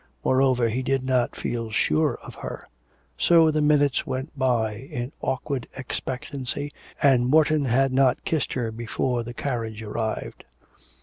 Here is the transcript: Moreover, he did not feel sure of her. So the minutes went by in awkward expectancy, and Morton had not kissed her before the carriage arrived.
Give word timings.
Moreover, 0.25 0.67
he 0.67 0.81
did 0.81 1.03
not 1.03 1.35
feel 1.35 1.69
sure 1.69 2.15
of 2.23 2.33
her. 2.33 2.67
So 3.19 3.51
the 3.51 3.61
minutes 3.61 4.03
went 4.07 4.31
by 4.35 4.73
in 4.73 5.11
awkward 5.21 5.67
expectancy, 5.77 6.71
and 7.03 7.27
Morton 7.27 7.65
had 7.65 7.93
not 7.93 8.25
kissed 8.25 8.53
her 8.53 8.71
before 8.71 9.21
the 9.21 9.35
carriage 9.35 9.83
arrived. 9.83 10.43